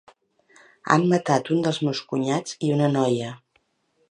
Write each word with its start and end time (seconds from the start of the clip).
Han 0.95 1.05
matat 1.11 1.51
un 1.57 1.61
dels 1.67 1.81
meus 1.89 2.01
cunyats 2.15 2.59
i 2.69 2.73
una 2.79 2.93
noia. 2.97 3.31